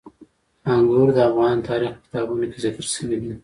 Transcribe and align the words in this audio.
انګور 0.73 1.09
د 1.15 1.19
افغان 1.29 1.57
تاریخ 1.67 1.91
په 1.97 2.01
کتابونو 2.05 2.45
کې 2.51 2.57
ذکر 2.65 2.83
شوي 2.93 3.17
دي. 3.21 3.31